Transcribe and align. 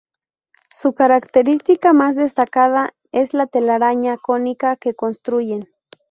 Su 0.71 0.93
característica 0.93 1.93
más 1.93 2.15
destacada 2.15 2.95
es 3.11 3.35
la 3.35 3.45
telaraña 3.45 4.17
cónica 4.17 4.75
que 4.75 4.95
construyen. 4.95 5.69